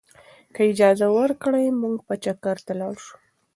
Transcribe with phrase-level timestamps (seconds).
[0.53, 3.15] که هغه اجازه ورکړي، موږ به چکر ته لاړ شو.